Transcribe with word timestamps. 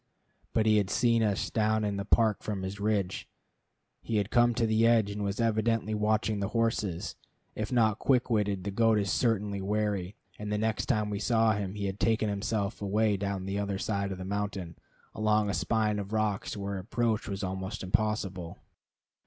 But 0.53 0.65
he 0.65 0.77
had 0.77 0.89
seen 0.89 1.21
us 1.21 1.51
down 1.51 1.83
in 1.83 1.97
the 1.97 2.05
park 2.05 2.41
from 2.41 2.63
his 2.63 2.79
ridge. 2.79 3.27
He 4.01 4.17
had 4.17 4.31
come 4.31 4.55
to 4.55 4.65
the 4.65 4.87
edge, 4.87 5.11
and 5.11 5.23
was 5.23 5.39
evidently 5.39 5.93
watching 5.93 6.39
the 6.39 6.47
horses. 6.57 7.15
If 7.53 7.71
not 7.71 7.99
quick 7.99 8.27
witted, 8.27 8.63
the 8.63 8.71
goat 8.71 8.97
is 8.97 9.11
certainly 9.11 9.61
wary; 9.61 10.15
and 10.39 10.51
the 10.51 10.57
next 10.57 10.87
time 10.87 11.11
we 11.11 11.19
saw 11.19 11.51
him 11.51 11.75
he 11.75 11.85
had 11.85 11.99
taken 11.99 12.29
himself 12.29 12.81
away 12.81 13.15
down 13.15 13.45
the 13.45 13.59
other 13.59 13.77
side 13.77 14.11
of 14.11 14.17
the 14.17 14.25
mountain, 14.25 14.75
along 15.13 15.51
a 15.51 15.53
spine 15.53 15.99
of 15.99 16.13
rocks 16.13 16.57
where 16.57 16.79
approach 16.79 17.27
was 17.27 17.43
almost 17.43 17.83
impossible. 17.83 18.57